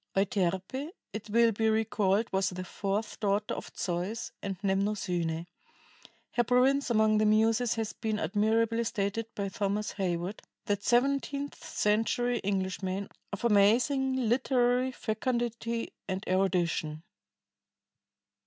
[0.15, 5.45] Euterpe, it will be recalled, was the fourth daughter of Zeus and Mnemosyne.
[6.31, 12.39] Her province among the Muses has been admirably stated by Thomas Heywood, that seventeenth century
[12.39, 17.03] Englishman of amazing literary fecundity and erudition.